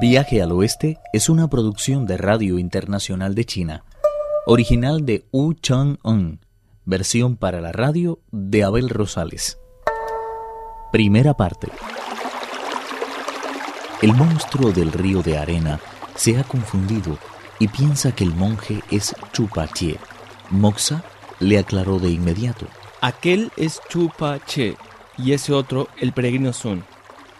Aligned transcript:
Viaje 0.00 0.42
al 0.42 0.50
Oeste 0.50 0.98
es 1.12 1.28
una 1.28 1.48
producción 1.48 2.04
de 2.04 2.16
Radio 2.16 2.58
Internacional 2.58 3.34
de 3.34 3.44
China, 3.44 3.84
original 4.44 5.06
de 5.06 5.24
Wu 5.30 5.54
Chang-un, 5.54 6.40
versión 6.84 7.36
para 7.36 7.60
la 7.60 7.70
radio 7.70 8.18
de 8.32 8.64
Abel 8.64 8.88
Rosales. 8.88 9.58
Primera 10.90 11.34
parte. 11.34 11.68
El 14.02 14.14
monstruo 14.14 14.72
del 14.72 14.90
río 14.90 15.22
de 15.22 15.38
arena 15.38 15.78
se 16.16 16.38
ha 16.38 16.44
confundido 16.44 17.16
y 17.60 17.68
piensa 17.68 18.12
que 18.12 18.24
el 18.24 18.34
monje 18.34 18.82
es 18.90 19.14
Chupachie. 19.32 19.98
Moxa 20.50 21.04
le 21.38 21.58
aclaró 21.58 22.00
de 22.00 22.10
inmediato. 22.10 22.66
Aquel 23.00 23.52
es 23.56 23.80
Chupache 23.88 24.76
y 25.16 25.32
ese 25.32 25.52
otro 25.52 25.88
el 26.00 26.12
peregrino 26.12 26.52
Sun. 26.52 26.84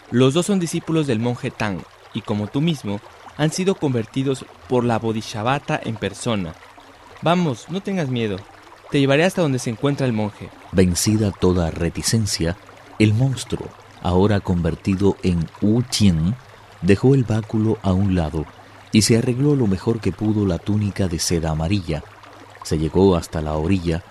Los 0.09 0.33
dos 0.33 0.45
son 0.45 0.59
discípulos 0.59 1.05
del 1.05 1.19
monje 1.19 1.51
Tang 1.51 1.81
y 2.15 2.21
como 2.21 2.47
tú 2.47 2.61
mismo, 2.61 2.99
han 3.37 3.51
sido 3.51 3.75
convertidos 3.75 4.45
por 4.67 4.83
la 4.83 4.97
Bodhisattva 4.97 5.79
en 5.83 5.95
persona. 5.97 6.55
Vamos, 7.21 7.69
no 7.69 7.81
tengas 7.81 8.09
miedo. 8.09 8.37
Te 8.89 8.99
llevaré 8.99 9.25
hasta 9.25 9.41
donde 9.41 9.59
se 9.59 9.69
encuentra 9.69 10.07
el 10.07 10.13
monje. 10.13 10.49
Vencida 10.71 11.31
toda 11.31 11.69
reticencia, 11.69 12.57
el 12.97 13.13
monstruo, 13.13 13.67
ahora 14.01 14.39
convertido 14.39 15.17
en 15.21 15.47
Wu 15.61 15.83
Qin, 15.89 16.35
dejó 16.81 17.13
el 17.13 17.23
báculo 17.23 17.77
a 17.81 17.93
un 17.93 18.15
lado 18.15 18.45
y 18.91 19.01
se 19.01 19.17
arregló 19.17 19.55
lo 19.55 19.67
mejor 19.67 19.99
que 19.99 20.11
pudo 20.11 20.45
la 20.45 20.57
túnica 20.57 21.07
de 21.07 21.19
seda 21.19 21.51
amarilla. 21.51 22.03
Se 22.63 22.77
llegó 22.77 23.15
hasta 23.15 23.41
la 23.41 23.53
orilla 23.53 24.03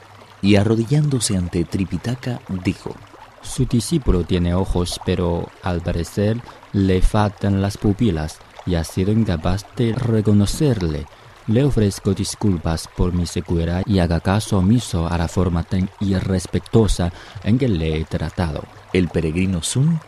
y 0.43 0.57
arrodillándose 0.57 1.37
ante 1.37 1.65
Tripitaka 1.65 2.41
dijo: 2.65 2.95
Su 3.45 3.66
discípulo 3.66 4.25
tiene 4.25 4.55
ojos, 4.55 5.01
pero 5.05 5.48
al 5.62 5.80
parecer 5.80 6.41
le 6.73 7.03
faltan 7.03 7.62
las 7.62 7.77
pupilas 7.77 8.39
y 8.67 8.75
ha 8.75 8.84
sido 8.84 9.12
incapaz 9.12 9.64
de 9.77 9.92
reconocerle. 9.92 11.06
Le 11.47 11.62
ofrezco 11.62 12.15
disculpas 12.15 12.89
por 12.97 13.12
mi 13.12 13.27
secuera 13.27 13.83
y 13.84 13.98
haga 13.98 14.20
caso 14.20 14.59
omiso 14.59 15.06
a 15.06 15.19
la 15.19 15.28
forma 15.28 15.62
tan 15.62 15.91
irrespetuosa 16.00 17.12
en 17.45 17.59
que 17.59 17.69
le 17.69 18.00
he 18.00 18.05
tratado. 18.05 18.65
El 18.95 19.09
peregrino 19.09 19.62
Sun 19.62 20.00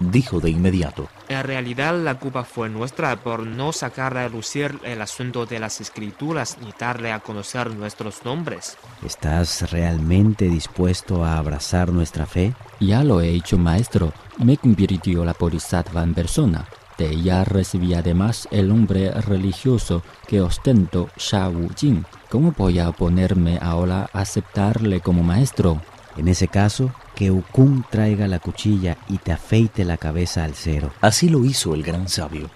dijo 0.00 0.40
de 0.40 0.50
inmediato. 0.50 1.08
En 1.28 1.42
realidad 1.42 1.98
la 1.98 2.18
culpa 2.18 2.44
fue 2.44 2.68
nuestra 2.68 3.16
por 3.16 3.46
no 3.46 3.72
sacar 3.72 4.16
a 4.16 4.28
lucir 4.28 4.78
el 4.84 5.00
asunto 5.00 5.46
de 5.46 5.58
las 5.58 5.80
escrituras 5.80 6.58
ni 6.62 6.72
darle 6.78 7.12
a 7.12 7.20
conocer 7.20 7.74
nuestros 7.74 8.24
nombres. 8.24 8.76
¿Estás 9.04 9.70
realmente 9.70 10.46
dispuesto 10.46 11.24
a 11.24 11.38
abrazar 11.38 11.92
nuestra 11.92 12.26
fe? 12.26 12.54
Ya 12.80 13.04
lo 13.04 13.20
he 13.20 13.30
hecho, 13.30 13.58
maestro. 13.58 14.12
Me 14.38 14.56
convirtió 14.56 15.24
la 15.24 15.34
Bodhisattva 15.38 16.02
en 16.02 16.14
persona. 16.14 16.66
De 16.98 17.10
ella 17.10 17.42
recibí 17.44 17.94
además 17.94 18.46
el 18.52 18.68
nombre 18.68 19.10
religioso 19.10 20.02
que 20.28 20.40
ostento 20.40 21.08
Sha 21.16 21.48
Wu 21.48 21.70
Jing. 21.76 22.04
¿Cómo 22.30 22.52
voy 22.56 22.78
a 22.78 22.88
oponerme 22.88 23.58
ahora 23.60 24.08
a 24.12 24.20
aceptarle 24.20 25.00
como 25.00 25.22
maestro? 25.22 25.80
En 26.16 26.28
ese 26.28 26.48
caso, 26.48 26.92
que 27.14 27.30
Ukun 27.30 27.84
traiga 27.90 28.26
la 28.28 28.38
cuchilla 28.38 28.96
y 29.08 29.18
te 29.18 29.32
afeite 29.32 29.84
la 29.84 29.96
cabeza 29.96 30.44
al 30.44 30.54
cero. 30.54 30.92
Así 31.00 31.28
lo 31.28 31.44
hizo 31.44 31.74
el 31.74 31.82
gran 31.82 32.08
sabio. 32.08 32.50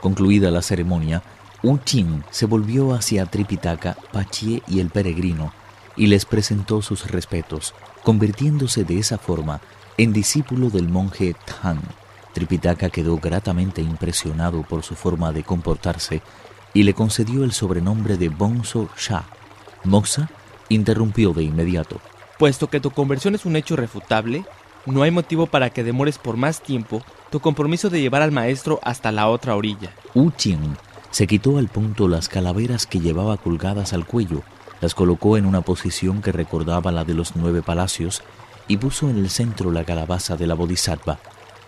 Concluida 0.00 0.50
la 0.50 0.62
ceremonia, 0.62 1.22
Qin 1.84 2.24
se 2.30 2.46
volvió 2.46 2.94
hacia 2.94 3.26
Tripitaka, 3.26 3.96
Pachie 4.12 4.62
y 4.66 4.80
el 4.80 4.88
peregrino 4.88 5.52
y 5.96 6.06
les 6.06 6.24
presentó 6.24 6.80
sus 6.80 7.10
respetos, 7.10 7.74
convirtiéndose 8.02 8.84
de 8.84 8.98
esa 8.98 9.18
forma 9.18 9.60
en 9.98 10.12
discípulo 10.12 10.70
del 10.70 10.88
monje 10.88 11.36
Tang. 11.44 11.82
Tripitaka 12.32 12.88
quedó 12.88 13.18
gratamente 13.18 13.82
impresionado 13.82 14.62
por 14.62 14.82
su 14.82 14.94
forma 14.94 15.32
de 15.32 15.42
comportarse 15.42 16.22
y 16.72 16.84
le 16.84 16.94
concedió 16.94 17.44
el 17.44 17.52
sobrenombre 17.52 18.16
de 18.16 18.30
Bonzo 18.30 18.88
Sha. 18.96 19.24
Moxa 19.84 20.30
interrumpió 20.68 21.32
de 21.32 21.42
inmediato. 21.42 22.00
Puesto 22.40 22.70
que 22.70 22.80
tu 22.80 22.90
conversión 22.90 23.34
es 23.34 23.44
un 23.44 23.54
hecho 23.54 23.76
refutable, 23.76 24.46
no 24.86 25.02
hay 25.02 25.10
motivo 25.10 25.44
para 25.44 25.68
que 25.68 25.84
demores 25.84 26.16
por 26.16 26.38
más 26.38 26.62
tiempo 26.62 27.02
tu 27.30 27.40
compromiso 27.40 27.90
de 27.90 28.00
llevar 28.00 28.22
al 28.22 28.32
maestro 28.32 28.80
hasta 28.82 29.12
la 29.12 29.28
otra 29.28 29.56
orilla. 29.56 29.92
Qin 30.38 30.74
se 31.10 31.26
quitó 31.26 31.58
al 31.58 31.68
punto 31.68 32.08
las 32.08 32.30
calaveras 32.30 32.86
que 32.86 32.98
llevaba 32.98 33.36
colgadas 33.36 33.92
al 33.92 34.06
cuello, 34.06 34.42
las 34.80 34.94
colocó 34.94 35.36
en 35.36 35.44
una 35.44 35.60
posición 35.60 36.22
que 36.22 36.32
recordaba 36.32 36.90
la 36.92 37.04
de 37.04 37.12
los 37.12 37.36
nueve 37.36 37.60
palacios 37.60 38.22
y 38.68 38.78
puso 38.78 39.10
en 39.10 39.18
el 39.18 39.28
centro 39.28 39.70
la 39.70 39.84
calabaza 39.84 40.38
de 40.38 40.46
la 40.46 40.54
Bodhisattva. 40.54 41.18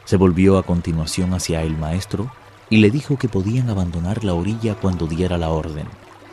Se 0.06 0.16
volvió 0.16 0.56
a 0.56 0.62
continuación 0.62 1.34
hacia 1.34 1.60
el 1.60 1.76
maestro 1.76 2.32
y 2.70 2.78
le 2.78 2.90
dijo 2.90 3.18
que 3.18 3.28
podían 3.28 3.68
abandonar 3.68 4.24
la 4.24 4.32
orilla 4.32 4.74
cuando 4.76 5.06
diera 5.06 5.36
la 5.36 5.50
orden. 5.50 5.86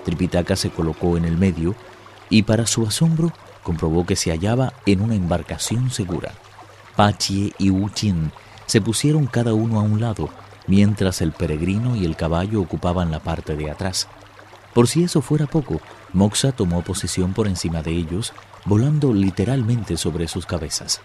Tripitaka 0.06 0.56
se 0.56 0.70
colocó 0.70 1.18
en 1.18 1.26
el 1.26 1.38
medio 1.38 1.76
y 2.30 2.44
para 2.44 2.66
su 2.68 2.88
asombro 2.88 3.34
comprobó 3.64 4.06
que 4.06 4.16
se 4.16 4.32
hallaba 4.32 4.74
en 4.86 5.02
una 5.02 5.16
embarcación 5.16 5.92
segura. 5.92 6.34
Pachie 6.96 7.54
y 7.58 7.70
Wuchin 7.70 8.32
se 8.66 8.82
pusieron 8.82 9.26
cada 9.26 9.54
uno 9.54 9.80
a 9.80 9.84
un 9.84 10.00
lado, 10.00 10.30
mientras 10.68 11.22
el 11.22 11.32
peregrino 11.32 11.96
y 11.96 12.06
el 12.06 12.16
caballo 12.16 12.62
ocupaban 12.62 13.12
la 13.12 13.20
parte 13.20 13.56
de 13.56 13.72
atrás. 13.72 14.08
Por 14.74 14.88
si 14.88 15.04
eso 15.04 15.22
fuera 15.22 15.48
poco, 15.48 15.82
Moxa 16.14 16.52
tomó 16.52 16.84
posesión 16.84 17.34
por 17.34 17.48
encima 17.48 17.82
de 17.82 17.92
ellos, 17.92 18.34
volando 18.66 19.14
literalmente 19.14 19.98
sobre 19.98 20.28
sus 20.28 20.46
cabezas. 20.46 21.02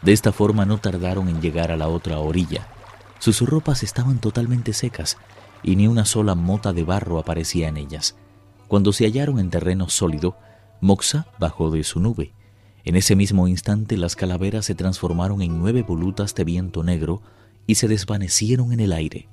De 0.00 0.12
esta 0.12 0.32
forma 0.32 0.64
no 0.64 0.78
tardaron 0.78 1.28
en 1.28 1.40
llegar 1.40 1.70
a 1.70 1.76
la 1.76 1.88
otra 1.88 2.18
orilla. 2.18 2.66
Sus 3.18 3.40
ropas 3.42 3.82
estaban 3.82 4.18
totalmente 4.18 4.72
secas 4.72 5.18
y 5.62 5.76
ni 5.76 5.86
una 5.86 6.04
sola 6.04 6.34
mota 6.34 6.72
de 6.72 6.82
barro 6.82 7.18
aparecía 7.18 7.68
en 7.68 7.76
ellas. 7.76 8.16
Cuando 8.66 8.92
se 8.92 9.04
hallaron 9.04 9.38
en 9.38 9.50
terreno 9.50 9.88
sólido, 9.88 10.36
Moxa 10.82 11.28
bajó 11.38 11.70
de 11.70 11.84
su 11.84 12.00
nube. 12.00 12.32
En 12.84 12.96
ese 12.96 13.14
mismo 13.14 13.46
instante 13.46 13.96
las 13.96 14.16
calaveras 14.16 14.66
se 14.66 14.74
transformaron 14.74 15.40
en 15.40 15.60
nueve 15.60 15.82
volutas 15.82 16.34
de 16.34 16.42
viento 16.42 16.82
negro 16.82 17.22
y 17.68 17.76
se 17.76 17.86
desvanecieron 17.86 18.72
en 18.72 18.80
el 18.80 18.92
aire. 18.92 19.28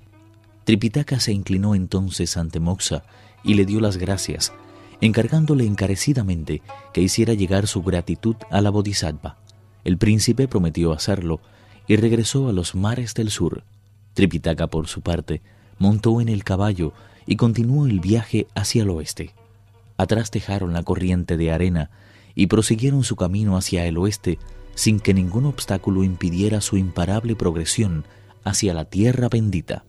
Tripitaka 0.65 1.19
se 1.19 1.33
inclinó 1.33 1.73
entonces 1.73 2.37
ante 2.37 2.59
Moxa 2.59 3.01
y 3.43 3.55
le 3.55 3.65
dio 3.65 3.79
las 3.79 3.97
gracias, 3.97 4.53
encargándole 5.01 5.65
encarecidamente 5.65 6.61
que 6.93 7.01
hiciera 7.01 7.33
llegar 7.33 7.65
su 7.65 7.81
gratitud 7.81 8.35
a 8.51 8.61
la 8.61 8.69
Bodhisattva. 8.69 9.39
El 9.83 9.97
príncipe 9.97 10.47
prometió 10.47 10.93
hacerlo 10.93 11.41
y 11.87 11.95
regresó 11.95 12.47
a 12.47 12.53
los 12.53 12.75
mares 12.75 13.15
del 13.15 13.31
sur. 13.31 13.63
Tripitaka, 14.13 14.67
por 14.67 14.87
su 14.87 15.01
parte, 15.01 15.41
montó 15.79 16.21
en 16.21 16.29
el 16.29 16.43
caballo 16.43 16.93
y 17.25 17.37
continuó 17.37 17.87
el 17.87 18.01
viaje 18.01 18.45
hacia 18.53 18.83
el 18.83 18.91
oeste. 18.91 19.33
Atrás 19.99 20.31
dejaron 20.31 20.71
la 20.71 20.81
corriente 20.81 21.35
de 21.35 21.51
arena 21.51 21.91
y 22.33 22.47
prosiguieron 22.47 23.03
su 23.03 23.17
camino 23.17 23.57
hacia 23.57 23.85
el 23.85 23.97
oeste 23.97 24.39
sin 24.73 25.01
que 25.01 25.13
ningún 25.13 25.45
obstáculo 25.45 26.05
impidiera 26.05 26.61
su 26.61 26.77
imparable 26.77 27.35
progresión 27.35 28.05
hacia 28.45 28.73
la 28.73 28.85
tierra 28.85 29.27
bendita. 29.27 29.83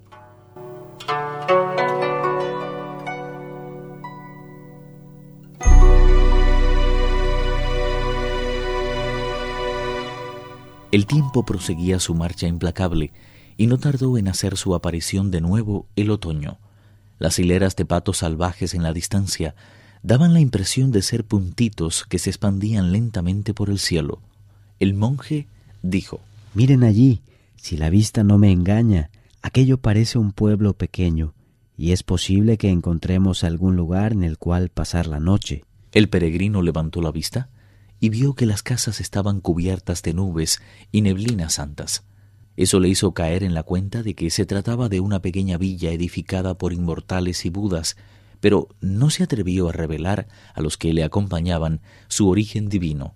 El 10.90 11.06
tiempo 11.06 11.44
proseguía 11.44 12.00
su 12.00 12.16
marcha 12.16 12.48
implacable 12.48 13.12
y 13.56 13.68
no 13.68 13.78
tardó 13.78 14.18
en 14.18 14.26
hacer 14.26 14.56
su 14.56 14.74
aparición 14.74 15.30
de 15.30 15.40
nuevo 15.40 15.86
el 15.94 16.10
otoño. 16.10 16.58
Las 17.20 17.38
hileras 17.38 17.76
de 17.76 17.84
patos 17.84 18.18
salvajes 18.18 18.74
en 18.74 18.82
la 18.82 18.92
distancia 18.92 19.54
daban 20.02 20.32
la 20.32 20.40
impresión 20.40 20.90
de 20.90 21.02
ser 21.02 21.24
puntitos 21.24 22.04
que 22.04 22.18
se 22.18 22.30
expandían 22.30 22.92
lentamente 22.92 23.54
por 23.54 23.70
el 23.70 23.78
cielo. 23.78 24.20
El 24.78 24.94
monje 24.94 25.46
dijo, 25.82 26.20
Miren 26.54 26.84
allí, 26.84 27.20
si 27.56 27.76
la 27.76 27.90
vista 27.90 28.24
no 28.24 28.38
me 28.38 28.50
engaña, 28.50 29.10
aquello 29.42 29.78
parece 29.78 30.18
un 30.18 30.32
pueblo 30.32 30.72
pequeño, 30.72 31.34
y 31.76 31.92
es 31.92 32.02
posible 32.02 32.58
que 32.58 32.70
encontremos 32.70 33.44
algún 33.44 33.76
lugar 33.76 34.12
en 34.12 34.24
el 34.24 34.38
cual 34.38 34.68
pasar 34.68 35.06
la 35.06 35.20
noche. 35.20 35.64
El 35.92 36.08
peregrino 36.08 36.62
levantó 36.62 37.02
la 37.02 37.10
vista 37.10 37.48
y 38.00 38.08
vio 38.08 38.34
que 38.34 38.46
las 38.46 38.62
casas 38.62 39.00
estaban 39.00 39.40
cubiertas 39.40 40.02
de 40.02 40.14
nubes 40.14 40.60
y 40.90 41.02
neblinas 41.02 41.54
santas. 41.54 42.04
Eso 42.56 42.80
le 42.80 42.88
hizo 42.88 43.12
caer 43.12 43.42
en 43.42 43.54
la 43.54 43.62
cuenta 43.62 44.02
de 44.02 44.14
que 44.14 44.30
se 44.30 44.46
trataba 44.46 44.88
de 44.88 45.00
una 45.00 45.20
pequeña 45.20 45.58
villa 45.58 45.92
edificada 45.92 46.54
por 46.54 46.72
inmortales 46.72 47.44
y 47.44 47.50
budas, 47.50 47.96
pero 48.40 48.68
no 48.80 49.10
se 49.10 49.22
atrevió 49.22 49.68
a 49.68 49.72
revelar 49.72 50.28
a 50.54 50.60
los 50.60 50.76
que 50.76 50.92
le 50.92 51.04
acompañaban 51.04 51.80
su 52.08 52.28
origen 52.28 52.68
divino. 52.68 53.14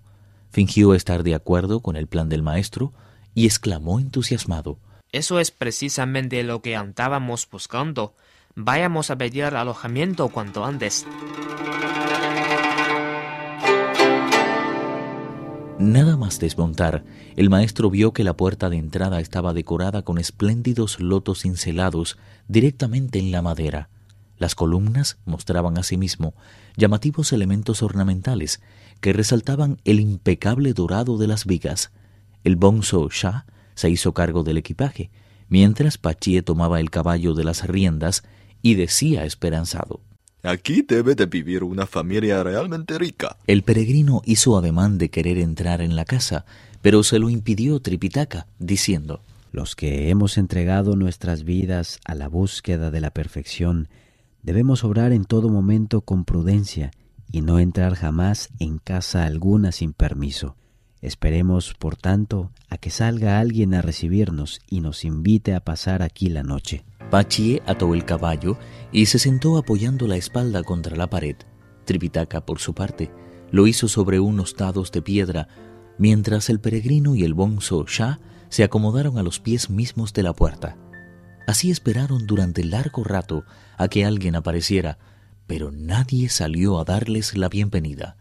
Fingió 0.51 0.93
estar 0.93 1.23
de 1.23 1.35
acuerdo 1.35 1.81
con 1.81 1.95
el 1.95 2.07
plan 2.07 2.29
del 2.29 2.43
maestro 2.43 2.93
y 3.33 3.45
exclamó 3.45 3.99
entusiasmado 3.99 4.79
Eso 5.11 5.39
es 5.39 5.51
precisamente 5.51 6.41
lo 6.43 6.61
que 6.61 6.75
andábamos 6.75 7.47
buscando. 7.51 8.15
Vayamos 8.55 9.11
a 9.11 9.17
pedir 9.17 9.43
alojamiento 9.43 10.29
cuanto 10.29 10.63
antes. 10.63 11.05
Nada 15.77 16.15
más 16.15 16.39
desmontar, 16.39 17.03
el 17.35 17.49
maestro 17.49 17.89
vio 17.89 18.13
que 18.13 18.23
la 18.23 18.37
puerta 18.37 18.69
de 18.69 18.77
entrada 18.77 19.19
estaba 19.19 19.53
decorada 19.53 20.03
con 20.03 20.17
espléndidos 20.17 21.01
lotos 21.01 21.41
cincelados 21.41 22.17
directamente 22.47 23.19
en 23.19 23.31
la 23.31 23.41
madera. 23.41 23.89
Las 24.37 24.55
columnas 24.55 25.17
mostraban 25.25 25.77
asimismo 25.77 26.33
llamativos 26.75 27.31
elementos 27.31 27.81
ornamentales 27.81 28.61
que 28.99 29.13
resaltaban 29.13 29.77
el 29.85 29.99
impecable 29.99 30.73
dorado 30.73 31.17
de 31.17 31.27
las 31.27 31.45
vigas. 31.45 31.91
El 32.43 32.55
bonzo 32.55 33.09
Shah 33.09 33.45
se 33.75 33.89
hizo 33.89 34.13
cargo 34.13 34.43
del 34.43 34.57
equipaje, 34.57 35.11
mientras 35.47 35.97
Pachie 35.97 36.41
tomaba 36.41 36.79
el 36.79 36.89
caballo 36.89 37.33
de 37.33 37.43
las 37.43 37.67
riendas 37.67 38.23
y 38.61 38.75
decía 38.75 39.25
esperanzado. 39.25 40.01
Aquí 40.43 40.83
debe 40.87 41.15
de 41.15 41.25
vivir 41.25 41.63
una 41.63 41.87
familia 41.87 42.43
realmente 42.43 42.99
rica. 42.99 43.37
El 43.47 43.63
peregrino 43.63 44.21
hizo 44.25 44.57
ademán 44.57 44.99
de 44.99 45.09
querer 45.09 45.39
entrar 45.39 45.81
en 45.81 45.95
la 45.95 46.05
casa, 46.05 46.45
pero 46.83 47.03
se 47.03 47.17
lo 47.17 47.29
impidió 47.29 47.79
Tripitaka, 47.79 48.45
diciendo 48.59 49.21
Los 49.51 49.75
que 49.75 50.09
hemos 50.09 50.37
entregado 50.37 50.95
nuestras 50.95 51.45
vidas 51.45 51.99
a 52.05 52.13
la 52.13 52.27
búsqueda 52.27 52.91
de 52.91 53.01
la 53.01 53.09
perfección, 53.09 53.87
debemos 54.45 54.83
obrar 54.83 55.11
en 55.11 55.25
todo 55.25 55.49
momento 55.49 56.01
con 56.01 56.23
prudencia 56.23 56.91
y 57.31 57.41
no 57.41 57.57
entrar 57.57 57.95
jamás 57.95 58.49
en 58.59 58.77
casa 58.77 59.25
alguna 59.25 59.71
sin 59.71 59.91
permiso. 59.91 60.55
Esperemos, 61.01 61.73
por 61.73 61.95
tanto, 61.95 62.51
a 62.69 62.77
que 62.77 62.91
salga 62.91 63.39
alguien 63.39 63.73
a 63.73 63.81
recibirnos 63.81 64.61
y 64.69 64.81
nos 64.81 65.03
invite 65.03 65.55
a 65.55 65.61
pasar 65.61 66.03
aquí 66.03 66.29
la 66.29 66.43
noche. 66.43 66.85
Pachie 67.09 67.63
ató 67.65 67.95
el 67.95 68.05
caballo 68.05 68.57
y 68.91 69.07
se 69.07 69.17
sentó 69.17 69.57
apoyando 69.57 70.07
la 70.07 70.15
espalda 70.15 70.61
contra 70.61 70.95
la 70.95 71.09
pared. 71.09 71.37
Tripitaka, 71.85 72.45
por 72.45 72.59
su 72.59 72.75
parte, 72.75 73.11
lo 73.49 73.65
hizo 73.65 73.87
sobre 73.87 74.19
unos 74.19 74.55
dados 74.55 74.91
de 74.91 75.01
piedra, 75.01 75.47
mientras 75.97 76.51
el 76.51 76.59
peregrino 76.59 77.15
y 77.15 77.23
el 77.23 77.33
bonzo 77.33 77.83
Shah 77.87 78.19
se 78.49 78.63
acomodaron 78.63 79.17
a 79.17 79.23
los 79.23 79.39
pies 79.39 79.71
mismos 79.71 80.13
de 80.13 80.21
la 80.21 80.33
puerta. 80.33 80.77
Así 81.47 81.71
esperaron 81.71 82.25
durante 82.25 82.63
largo 82.63 83.03
rato 83.03 83.45
a 83.77 83.87
que 83.87 84.05
alguien 84.05 84.35
apareciera, 84.35 84.97
pero 85.47 85.71
nadie 85.71 86.29
salió 86.29 86.79
a 86.79 86.85
darles 86.85 87.37
la 87.37 87.49
bienvenida. 87.49 88.17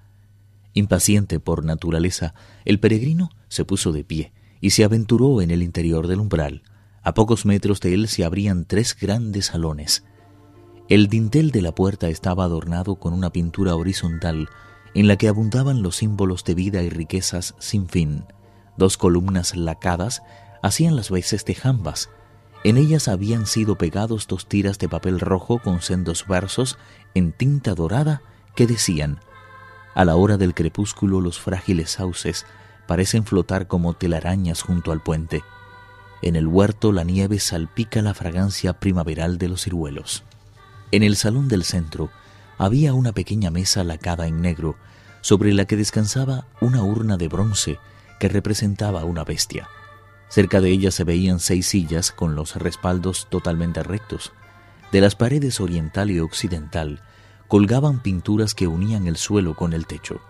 Impaciente 0.75 1.41
por 1.41 1.65
naturaleza, 1.65 2.35
el 2.65 2.81
peregrino 2.81 3.31
se 3.49 3.65
puso 3.65 3.93
de 3.93 4.05
pie 4.05 4.33
y 4.61 4.71
se 4.71 4.85
aventuró 4.85 5.41
en 5.41 5.51
el 5.51 5.63
interior 5.63 6.07
del 6.07 6.21
umbral. 6.21 6.63
A 7.03 7.15
pocos 7.15 7.47
metros 7.47 7.81
de 7.81 7.95
él 7.95 8.09
se 8.09 8.25
abrían 8.25 8.65
tres 8.65 8.97
grandes 8.99 9.47
salones. 9.47 10.05
El 10.89 11.09
dintel 11.09 11.51
de 11.51 11.63
la 11.63 11.75
puerta 11.75 12.09
estaba 12.09 12.45
adornado 12.45 12.97
con 12.97 13.15
una 13.15 13.31
pintura 13.31 13.75
horizontal 13.75 14.49
en 14.95 15.09
la 15.09 15.17
que 15.17 15.29
abundaban 15.29 15.83
los 15.83 15.97
símbolos 15.97 16.45
de 16.45 16.55
vida 16.55 16.83
y 16.83 16.91
riquezas 16.91 17.55
sin 17.59 17.89
fin. 17.89 18.25
Dos 18.77 18.97
columnas 18.97 19.57
lacadas 19.57 20.23
hacían 20.63 20.97
las 20.97 21.11
veces 21.11 21.45
de 21.45 21.55
jambas. 21.55 22.11
En 22.65 22.79
ellas 22.79 23.09
habían 23.09 23.47
sido 23.47 23.77
pegados 23.77 24.27
dos 24.27 24.47
tiras 24.47 24.79
de 24.79 24.89
papel 24.89 25.21
rojo 25.21 25.59
con 25.59 25.83
sendos 25.83 26.27
versos 26.27 26.79
en 27.13 27.33
tinta 27.33 27.75
dorada 27.75 28.23
que 28.57 28.67
decían 28.67 29.21
A 29.95 30.07
la 30.07 30.17
hora 30.17 30.39
del 30.39 30.55
crepúsculo 30.55 31.21
los 31.21 31.39
frágiles 31.39 31.91
sauces 31.91 32.47
parecen 32.87 33.27
flotar 33.27 33.67
como 33.67 33.93
telarañas 33.93 34.63
junto 34.63 34.93
al 34.93 35.03
puente. 35.03 35.45
En 36.23 36.37
el 36.37 36.47
huerto 36.47 36.91
la 36.91 37.05
nieve 37.05 37.39
salpica 37.39 38.01
la 38.01 38.15
fragancia 38.15 38.73
primaveral 38.81 39.37
de 39.37 39.49
los 39.49 39.65
ciruelos. 39.65 40.25
En 40.91 41.03
el 41.03 41.17
salón 41.17 41.49
del 41.49 41.65
centro 41.65 42.09
había 42.57 42.95
una 42.95 43.13
pequeña 43.13 43.51
mesa 43.51 43.85
lacada 43.85 44.27
en 44.27 44.41
negro, 44.41 44.77
sobre 45.21 45.53
la 45.53 45.67
que 45.67 45.77
descansaba 45.77 46.47
una 46.61 46.83
urna 46.83 47.19
de 47.19 47.29
bronce 47.29 47.79
que 48.21 48.29
representaba 48.29 49.05
una 49.05 49.25
bestia. 49.25 49.69
Cerca 50.35 50.61
de 50.61 50.69
ella 50.71 50.91
se 50.91 51.05
veían 51.05 51.39
seis 51.39 51.69
sillas 51.69 52.11
con 52.11 52.35
los 52.35 52.57
respaldos 52.57 53.29
totalmente 53.31 53.85
rectos. 53.85 54.33
De 54.91 55.01
las 55.01 55.15
paredes 55.15 55.61
oriental 55.61 56.11
y 56.11 56.19
occidental 56.19 57.03
colgaban 57.47 58.03
pinturas 58.03 58.53
que 58.53 58.67
unían 58.67 59.07
el 59.07 59.17
suelo 59.17 59.55
con 59.55 59.73
el 59.73 59.87
techo. 59.87 60.21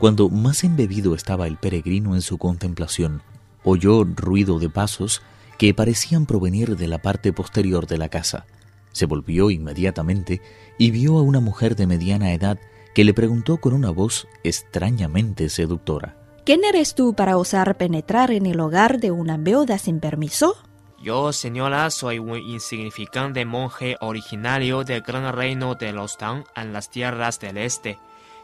Cuando 0.00 0.28
más 0.28 0.64
embebido 0.64 1.14
estaba 1.14 1.46
el 1.46 1.56
peregrino 1.56 2.16
en 2.16 2.20
su 2.20 2.36
contemplación, 2.36 3.22
oyó 3.62 4.02
ruido 4.02 4.58
de 4.58 4.70
pasos 4.70 5.22
que 5.56 5.72
parecían 5.72 6.26
provenir 6.26 6.76
de 6.76 6.88
la 6.88 7.00
parte 7.00 7.32
posterior 7.32 7.86
de 7.86 7.98
la 7.98 8.08
casa. 8.08 8.44
Se 8.90 9.06
volvió 9.06 9.52
inmediatamente 9.52 10.42
y 10.78 10.90
vio 10.90 11.16
a 11.16 11.22
una 11.22 11.38
mujer 11.38 11.76
de 11.76 11.86
mediana 11.86 12.32
edad 12.32 12.58
que 12.92 13.04
le 13.04 13.14
preguntó 13.14 13.58
con 13.58 13.72
una 13.72 13.90
voz 13.90 14.26
extrañamente 14.42 15.48
seductora. 15.48 16.17
¿Quién 16.48 16.64
eres 16.64 16.94
tú 16.94 17.12
para 17.12 17.36
osar 17.36 17.76
penetrar 17.76 18.30
en 18.30 18.46
el 18.46 18.58
hogar 18.60 19.00
de 19.00 19.10
una 19.10 19.36
viuda 19.36 19.76
sin 19.76 20.00
permiso? 20.00 20.56
Yo, 20.98 21.30
señora, 21.34 21.90
soy 21.90 22.18
un 22.18 22.38
insignificante 22.38 23.44
monje 23.44 23.98
originario 24.00 24.82
del 24.82 25.02
gran 25.02 25.30
reino 25.34 25.74
de 25.74 25.92
los 25.92 26.16
Tang 26.16 26.44
en 26.56 26.72
las 26.72 26.88
tierras 26.88 27.38
del 27.38 27.58
este, 27.58 27.98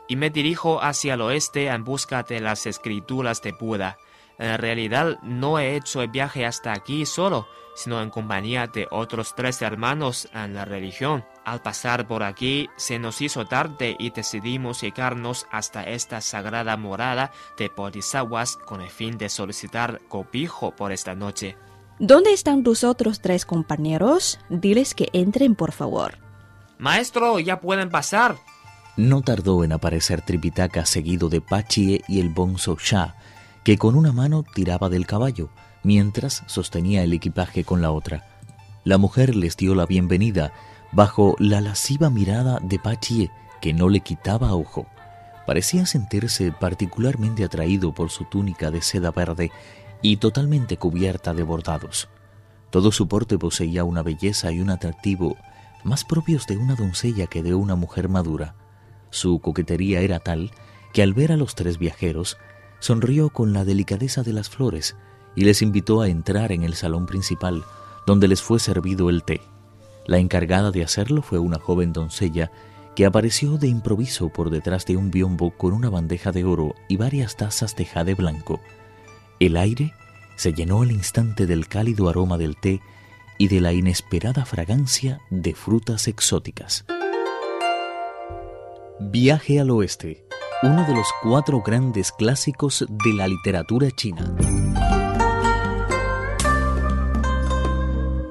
y 0.07 0.17
me 0.17 0.29
dirijo 0.29 0.83
hacia 0.83 1.15
el 1.15 1.23
oeste 1.23 1.69
en 1.69 1.83
busca 1.83 2.25
de 2.25 2.41
las 2.41 2.67
escrituras 2.67 3.41
de 3.41 3.53
Buda. 3.53 3.97
En 4.39 4.59
realidad 4.59 5.17
no 5.23 5.59
he 5.59 5.75
hecho 5.75 6.03
el 6.03 6.09
viaje 6.09 6.45
hasta 6.45 6.75
aquí 6.75 7.07
solo, 7.07 7.49
sino 7.75 8.03
en 8.03 8.11
compañía 8.11 8.67
de 8.67 8.87
otros 8.91 9.35
tres 9.35 9.63
hermanos 9.63 10.29
en 10.35 10.53
la 10.53 10.67
religión. 10.67 11.25
Al 11.45 11.61
pasar 11.61 12.09
por 12.09 12.23
aquí 12.23 12.71
se 12.77 12.99
nos 12.99 13.21
hizo 13.21 13.45
tarde 13.45 13.97
y 13.99 14.11
decidimos 14.11 14.81
llegarnos 14.81 15.47
hasta 15.51 15.83
esta 15.83 16.23
sagrada 16.23 16.77
morada 16.79 17.33
de 17.59 17.71
Bodhisattvas 17.75 18.57
con 18.57 18.81
el 18.81 18.89
fin 18.89 19.19
de 19.19 19.29
solicitar 19.29 20.01
cobijo 20.09 20.75
por 20.75 20.91
esta 20.91 21.15
noche. 21.15 21.57
¿Dónde 21.99 22.33
están 22.33 22.63
tus 22.63 22.83
otros 22.83 23.21
tres 23.21 23.45
compañeros? 23.45 24.41
Diles 24.49 24.95
que 24.95 25.11
entren, 25.13 25.55
por 25.55 25.73
favor. 25.73 26.19
Maestro, 26.79 27.39
ya 27.39 27.61
pueden 27.61 27.91
pasar. 27.91 28.37
No 28.97 29.21
tardó 29.21 29.65
en 29.65 29.73
aparecer 29.73 30.23
Tripitaka 30.23 30.87
seguido 30.87 31.29
de 31.29 31.43
Pachie 31.43 32.03
y 32.09 32.21
el 32.21 32.31
Bonzo 32.31 32.77
Shah, 32.81 33.17
que 33.65 33.77
con 33.77 33.97
una 33.97 34.13
mano 34.13 34.45
tiraba 34.55 34.89
del 34.89 35.07
caballo, 35.07 35.51
mientras 35.83 36.43
sostenía 36.47 37.03
el 37.03 37.13
equipaje 37.13 37.65
con 37.65 37.83
la 37.83 37.91
otra. 37.91 38.25
La 38.83 38.99
mujer 38.99 39.35
les 39.35 39.57
dio 39.57 39.75
la 39.75 39.87
bienvenida 39.87 40.53
bajo 40.95 41.35
la 41.39 41.61
lasciva 41.61 42.09
mirada 42.09 42.61
de 42.63 42.79
Pachie, 42.79 43.31
que 43.61 43.73
no 43.73 43.89
le 43.89 44.01
quitaba 44.01 44.55
ojo. 44.55 44.87
Parecía 45.47 45.87
sentirse 45.87 46.53
particularmente 46.53 47.45
atraído 47.45 47.93
por 47.93 48.11
su 48.11 48.25
túnica 48.25 48.71
de 48.71 48.81
seda 48.81 49.11
verde 49.11 49.51
y 50.03 50.19
totalmente 50.19 50.77
cubierta 50.77 51.35
de 51.35 51.43
bordados. 51.43 52.09
Todo 52.71 52.93
su 52.93 53.09
porte 53.09 53.39
poseía 53.39 53.85
una 53.85 54.03
belleza 54.03 54.53
y 54.53 54.61
un 54.61 54.71
atractivo 54.71 55.37
más 55.83 56.05
propios 56.05 56.47
de 56.47 56.57
una 56.57 56.77
doncella 56.77 57.27
que 57.27 57.43
de 57.43 57.55
una 57.55 57.75
mujer 57.75 58.09
madura. 58.09 58.55
Su 59.11 59.41
coquetería 59.41 60.01
era 60.01 60.21
tal 60.21 60.51
que 60.93 61.03
al 61.03 61.13
ver 61.13 61.33
a 61.33 61.37
los 61.37 61.55
tres 61.55 61.79
viajeros 61.79 62.39
sonrió 62.79 63.31
con 63.31 63.53
la 63.53 63.65
delicadeza 63.65 64.23
de 64.23 64.33
las 64.33 64.49
flores 64.49 64.97
y 65.35 65.45
les 65.45 65.61
invitó 65.63 66.01
a 66.01 66.09
entrar 66.09 66.53
en 66.53 66.63
el 66.63 66.75
salón 66.75 67.07
principal, 67.07 67.65
donde 68.07 68.29
les 68.29 68.43
fue 68.43 68.61
servido 68.61 69.11
el 69.11 69.25
té. 69.25 69.41
La 70.07 70.19
encargada 70.19 70.71
de 70.71 70.83
hacerlo 70.83 71.23
fue 71.23 71.39
una 71.39 71.59
joven 71.59 71.93
doncella 71.93 72.51
que 72.95 73.07
apareció 73.07 73.59
de 73.59 73.69
improviso 73.69 74.29
por 74.29 74.51
detrás 74.51 74.87
de 74.87 74.97
un 74.97 75.11
biombo 75.11 75.51
con 75.51 75.73
una 75.73 75.91
bandeja 75.91 76.31
de 76.31 76.45
oro 76.45 76.75
y 76.89 76.97
varias 76.97 77.37
tazas 77.37 77.75
de 77.75 77.85
jade 77.85 78.15
blanco. 78.15 78.61
El 79.41 79.57
aire 79.57 79.93
se 80.37 80.53
llenó 80.53 80.83
al 80.83 80.93
instante 80.93 81.47
del 81.47 81.67
cálido 81.69 82.09
aroma 82.09 82.39
del 82.39 82.57
té 82.57 82.81
y 83.39 83.49
de 83.49 83.61
la 83.61 83.73
inesperada 83.73 84.45
fragancia 84.45 85.21
de 85.31 85.55
frutas 85.55 86.07
exóticas. 86.07 86.85
Viaje 89.01 89.59
al 89.59 89.71
oeste 89.71 90.25
uno 90.65 90.87
de 90.87 90.95
los 90.95 91.07
cuatro 91.23 91.61
grandes 91.61 92.11
clásicos 92.11 92.87
de 92.89 93.13
la 93.13 93.29
literatura 93.29 93.91
china. 93.91 94.35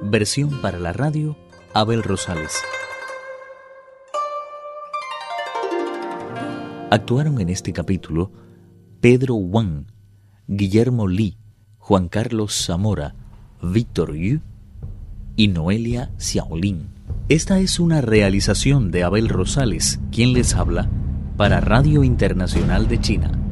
Versión 0.01 0.59
para 0.59 0.79
la 0.79 0.93
radio, 0.93 1.37
Abel 1.75 2.03
Rosales. 2.03 2.61
Actuaron 6.91 7.41
en 7.41 7.49
este 7.49 7.73
capítulo 7.73 8.31
Pedro 9.01 9.33
Wang, 9.33 9.87
Guillermo 10.45 11.07
Li, 11.07 11.35
Juan 11.79 12.09
Carlos 12.09 12.53
Zamora, 12.53 13.15
Víctor 13.59 14.15
Yu 14.15 14.41
y 15.35 15.47
Noelia 15.47 16.11
Xiaolin. 16.19 16.89
Esta 17.27 17.59
es 17.59 17.79
una 17.79 18.01
realización 18.01 18.91
de 18.91 19.03
Abel 19.03 19.27
Rosales, 19.27 19.99
quien 20.11 20.33
les 20.33 20.53
habla 20.53 20.91
para 21.37 21.59
Radio 21.59 22.03
Internacional 22.03 22.87
de 22.87 22.99
China. 22.99 23.42